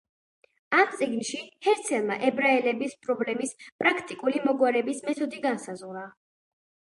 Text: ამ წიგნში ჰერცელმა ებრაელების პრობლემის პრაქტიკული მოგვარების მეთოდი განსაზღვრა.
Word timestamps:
ამ 0.75 0.87
წიგნში 0.93 1.41
ჰერცელმა 1.65 2.17
ებრაელების 2.29 2.95
პრობლემის 3.03 3.53
პრაქტიკული 3.83 4.43
მოგვარების 4.49 5.05
მეთოდი 5.11 5.45
განსაზღვრა. 5.47 6.05